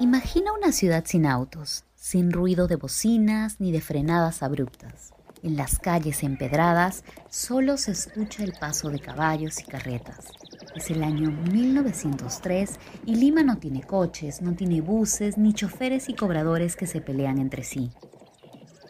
Imagina 0.00 0.52
una 0.52 0.70
ciudad 0.70 1.02
sin 1.06 1.26
autos, 1.26 1.82
sin 1.96 2.30
ruido 2.30 2.68
de 2.68 2.76
bocinas 2.76 3.58
ni 3.58 3.72
de 3.72 3.80
frenadas 3.80 4.44
abruptas. 4.44 5.12
En 5.42 5.56
las 5.56 5.80
calles 5.80 6.22
empedradas 6.22 7.02
solo 7.28 7.76
se 7.76 7.90
escucha 7.90 8.44
el 8.44 8.52
paso 8.52 8.90
de 8.90 9.00
caballos 9.00 9.58
y 9.58 9.64
carretas. 9.64 10.28
Es 10.76 10.90
el 10.90 11.02
año 11.02 11.32
1903 11.32 12.78
y 13.06 13.16
Lima 13.16 13.42
no 13.42 13.56
tiene 13.56 13.82
coches, 13.82 14.40
no 14.40 14.54
tiene 14.54 14.82
buses, 14.82 15.36
ni 15.36 15.52
choferes 15.52 16.08
y 16.08 16.14
cobradores 16.14 16.76
que 16.76 16.86
se 16.86 17.00
pelean 17.00 17.38
entre 17.38 17.64
sí. 17.64 17.90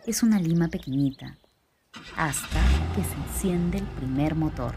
Es 0.06 0.22
una 0.22 0.38
Lima 0.38 0.68
pequeñita, 0.68 1.38
hasta 2.18 2.60
que 2.94 3.02
se 3.02 3.14
enciende 3.14 3.78
el 3.78 3.86
primer 3.86 4.34
motor. 4.34 4.74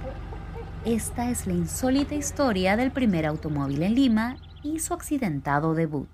Esta 0.86 1.30
es 1.30 1.46
la 1.46 1.54
insólita 1.54 2.16
historia 2.16 2.78
del 2.78 2.92
primer 2.92 3.26
automóvil 3.26 3.84
en 3.84 3.96
Lima 3.96 4.38
y 4.64 4.80
su 4.80 4.94
accidentado 4.94 5.74
debut. 5.74 6.10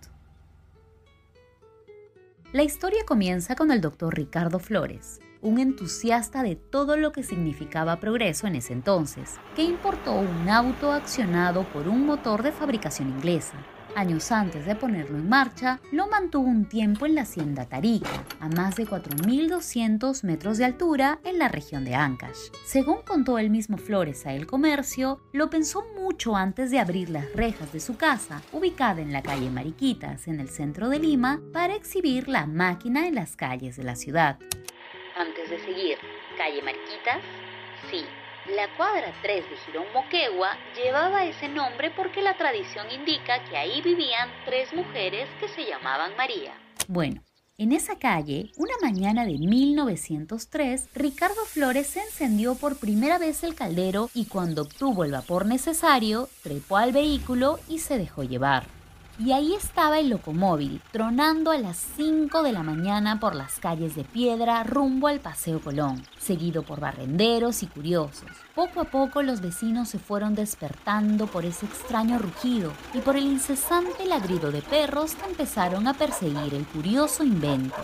La 2.53 2.63
historia 2.63 3.03
comienza 3.05 3.55
con 3.55 3.71
el 3.71 3.81
doctor 3.81 4.15
Ricardo 4.15 4.59
Flores, 4.59 5.19
un 5.41 5.59
entusiasta 5.59 6.43
de 6.43 6.55
todo 6.55 6.97
lo 6.97 7.11
que 7.11 7.23
significaba 7.23 7.99
progreso 7.99 8.47
en 8.47 8.55
ese 8.55 8.73
entonces, 8.73 9.35
que 9.55 9.63
importó 9.63 10.13
un 10.13 10.49
auto 10.49 10.91
accionado 10.91 11.63
por 11.73 11.87
un 11.87 12.05
motor 12.05 12.43
de 12.43 12.51
fabricación 12.51 13.09
inglesa, 13.09 13.57
años 13.97 14.31
antes 14.31 14.65
de 14.67 14.75
ponerlo 14.75 15.17
en 15.17 15.27
marcha, 15.27 15.79
lo 15.91 16.07
mantuvo 16.07 16.47
un 16.47 16.65
tiempo 16.65 17.07
en 17.07 17.15
la 17.15 17.23
hacienda 17.23 17.65
Tarica, 17.65 18.23
a 18.39 18.47
más 18.47 18.75
de 18.75 18.85
4.200 18.85 20.23
metros 20.23 20.59
de 20.59 20.65
altura 20.65 21.19
en 21.23 21.39
la 21.39 21.47
región 21.47 21.83
de 21.83 21.95
Ancash. 21.95 22.51
Según 22.63 23.01
contó 23.01 23.39
el 23.39 23.49
mismo 23.49 23.77
Flores 23.77 24.27
a 24.27 24.33
El 24.33 24.45
Comercio, 24.45 25.19
lo 25.33 25.49
pensó 25.49 25.83
mucho 25.99 26.35
antes 26.35 26.69
de 26.69 26.79
abrir 26.79 27.09
las 27.09 27.33
rejas 27.33 27.73
de 27.73 27.79
su 27.79 27.97
casa, 27.97 28.43
ubicada 28.53 29.01
en 29.01 29.11
la 29.11 29.23
calle 29.23 29.49
Mariquitas, 29.49 30.27
en 30.27 30.39
el 30.39 30.49
centro 30.49 30.89
de 30.89 30.99
Lima, 30.99 31.41
para 31.51 31.73
exhibir 31.73 32.29
la 32.29 32.45
máquina 32.45 33.07
en 33.07 33.15
las 33.15 33.35
calles 33.35 33.77
de 33.77 33.83
la 33.83 33.95
ciudad. 33.95 34.37
Antes 35.17 35.49
de 35.49 35.57
seguir, 35.59 35.97
calle 36.37 36.61
Mariquitas, 36.61 37.21
sí, 37.89 38.05
la 38.55 38.73
cuadra 38.77 39.13
3 39.21 39.49
de 39.49 39.57
Girón 39.57 39.85
Moquegua 39.93 40.57
llevaba 40.75 41.25
ese 41.25 41.49
nombre 41.49 41.91
porque 41.91 42.21
la 42.21 42.37
tradición 42.37 42.89
indica 42.91 43.43
que 43.45 43.57
ahí 43.57 43.81
vivían 43.81 44.29
tres 44.45 44.73
mujeres 44.73 45.27
que 45.39 45.49
se 45.49 45.65
llamaban 45.65 46.15
María. 46.15 46.53
Bueno, 46.87 47.21
en 47.57 47.71
esa 47.73 47.97
calle, 47.97 48.51
una 48.57 48.73
mañana 48.81 49.25
de 49.25 49.37
1903, 49.37 50.89
Ricardo 50.93 51.43
Flores 51.45 51.97
encendió 51.97 52.55
por 52.55 52.77
primera 52.77 53.17
vez 53.17 53.43
el 53.43 53.55
caldero 53.55 54.09
y 54.13 54.25
cuando 54.25 54.61
obtuvo 54.61 55.03
el 55.03 55.11
vapor 55.11 55.45
necesario, 55.45 56.29
trepó 56.43 56.77
al 56.77 56.93
vehículo 56.93 57.59
y 57.67 57.79
se 57.79 57.97
dejó 57.97 58.23
llevar. 58.23 58.76
Y 59.19 59.31
ahí 59.31 59.55
estaba 59.55 59.97
el 59.97 60.09
locomóvil, 60.09 60.79
tronando 60.91 61.49
a 61.49 61.57
las 61.57 61.77
5 61.95 62.43
de 62.43 62.51
la 62.51 62.61
mañana 62.61 63.19
por 63.19 63.33
las 63.33 63.59
calles 63.59 63.95
de 63.95 64.03
piedra 64.03 64.63
rumbo 64.63 65.07
al 65.07 65.19
Paseo 65.19 65.59
Colón, 65.59 66.03
seguido 66.19 66.61
por 66.61 66.79
barrenderos 66.79 67.63
y 67.63 67.67
curiosos. 67.67 68.29
Poco 68.53 68.79
a 68.79 68.83
poco 68.83 69.23
los 69.23 69.41
vecinos 69.41 69.89
se 69.89 69.97
fueron 69.97 70.35
despertando 70.35 71.25
por 71.25 71.45
ese 71.45 71.65
extraño 71.65 72.19
rugido 72.19 72.71
y 72.93 72.99
por 72.99 73.15
el 73.15 73.23
incesante 73.23 74.05
ladrido 74.05 74.51
de 74.51 74.61
perros 74.61 75.15
que 75.15 75.25
empezaron 75.25 75.87
a 75.87 75.95
perseguir 75.95 76.53
el 76.53 76.67
curioso 76.67 77.23
invento. 77.23 77.75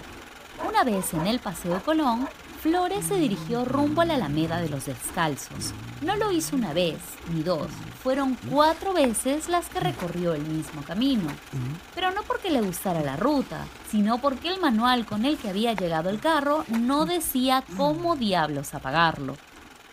Una 0.69 0.83
vez 0.83 1.15
en 1.15 1.25
el 1.25 1.39
Paseo 1.39 1.81
Colón, 1.83 2.27
Flores 2.63 3.07
se 3.07 3.17
dirigió 3.17 3.65
rumbo 3.65 3.99
a 3.99 4.05
la 4.05 4.13
Alameda 4.13 4.61
de 4.61 4.69
los 4.69 4.85
Descalzos. 4.85 5.73
No 6.01 6.15
lo 6.15 6.31
hizo 6.31 6.55
una 6.55 6.71
vez, 6.71 6.97
ni 7.33 7.43
dos, 7.43 7.67
fueron 8.01 8.37
cuatro 8.49 8.93
veces 8.93 9.49
las 9.49 9.67
que 9.67 9.81
recorrió 9.81 10.33
el 10.33 10.45
mismo 10.45 10.81
camino. 10.81 11.27
Pero 11.93 12.11
no 12.11 12.23
porque 12.23 12.49
le 12.49 12.61
gustara 12.61 13.01
la 13.01 13.17
ruta, 13.17 13.65
sino 13.89 14.19
porque 14.19 14.47
el 14.47 14.61
manual 14.61 15.05
con 15.05 15.25
el 15.25 15.37
que 15.37 15.49
había 15.49 15.73
llegado 15.73 16.09
el 16.09 16.21
carro 16.21 16.63
no 16.69 17.05
decía 17.05 17.65
cómo 17.75 18.15
diablos 18.15 18.73
apagarlo. 18.73 19.35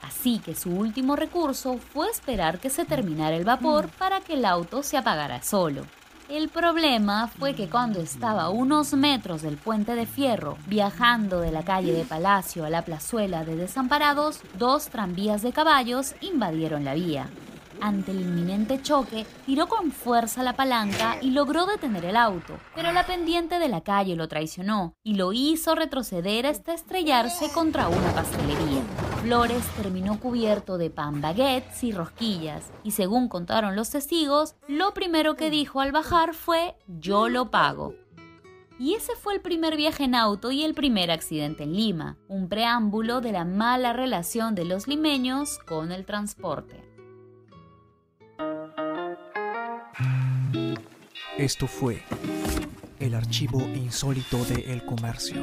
Así 0.03 0.39
que 0.39 0.55
su 0.55 0.71
último 0.71 1.17
recurso 1.17 1.77
fue 1.93 2.09
esperar 2.09 2.61
que 2.61 2.71
se 2.71 2.85
terminara 2.85 3.35
el 3.35 3.45
vapor 3.45 3.89
para 3.89 4.21
que 4.21 4.35
el 4.35 4.45
auto 4.45 4.85
se 4.85 4.97
apagara 4.97 5.43
solo. 5.43 5.87
El 6.31 6.49
problema 6.49 7.27
fue 7.27 7.55
que 7.55 7.69
cuando 7.69 7.99
estaba 7.99 8.43
a 8.43 8.51
unos 8.51 8.93
metros 8.93 9.43
del 9.43 9.57
puente 9.57 9.97
de 9.97 10.07
fierro, 10.07 10.57
viajando 10.69 11.41
de 11.41 11.51
la 11.51 11.65
calle 11.65 11.93
de 11.93 12.05
Palacio 12.05 12.65
a 12.65 12.71
la 12.71 12.85
plazuela 12.85 13.45
de 13.45 13.57
Desamparados, 13.57 14.41
dos 14.57 14.91
tranvías 14.91 15.43
de 15.43 15.53
caballos 15.53 16.15
invadieron 16.21 16.85
la 16.85 16.95
vía. 16.95 17.29
Ante 17.81 18.13
el 18.13 18.21
inminente 18.21 18.81
choque, 18.81 19.27
tiró 19.45 19.67
con 19.67 19.91
fuerza 19.91 20.45
la 20.45 20.53
palanca 20.53 21.17
y 21.21 21.33
logró 21.33 21.67
detener 21.67 22.05
el 22.05 22.17
auto, 22.17 22.61
pero 22.77 22.93
la 22.93 23.07
pendiente 23.07 23.59
de 23.59 23.69
la 23.69 23.81
calle 23.81 24.15
lo 24.15 24.29
traicionó 24.29 24.95
y 25.03 25.15
lo 25.15 25.33
hizo 25.33 25.75
retroceder 25.75 26.47
hasta 26.47 26.75
estrellarse 26.75 27.51
contra 27.53 27.89
una 27.89 28.13
pastelería. 28.13 28.83
Flores 29.23 29.67
terminó 29.77 30.19
cubierto 30.19 30.79
de 30.79 30.89
pan 30.89 31.21
baguettes 31.21 31.85
y 31.85 31.93
rosquillas, 31.93 32.71
y 32.83 32.93
según 32.93 33.29
contaron 33.29 33.77
los 33.77 33.91
testigos, 33.91 34.55
lo 34.67 34.95
primero 34.95 35.37
que 35.37 35.51
dijo 35.51 35.83
al 35.83 35.93
bajar 35.93 36.33
fue 36.33 36.75
yo 36.87 37.29
lo 37.29 37.51
pago. 37.51 37.95
Y 38.79 38.95
ese 38.95 39.15
fue 39.17 39.35
el 39.35 39.43
primer 39.43 39.77
viaje 39.77 40.05
en 40.05 40.15
auto 40.15 40.51
y 40.51 40.65
el 40.65 40.73
primer 40.73 41.11
accidente 41.11 41.65
en 41.65 41.75
Lima, 41.75 42.17
un 42.29 42.49
preámbulo 42.49 43.21
de 43.21 43.33
la 43.33 43.45
mala 43.45 43.93
relación 43.93 44.55
de 44.55 44.65
los 44.65 44.89
limeños 44.89 45.59
con 45.59 45.93
el 45.93 46.07
transporte. 46.07 46.83
Esto 51.37 51.67
fue 51.67 52.03
el 52.99 53.15
archivo 53.15 53.61
insólito 53.61 54.39
de 54.47 54.73
El 54.73 54.85
Comercio. 54.87 55.43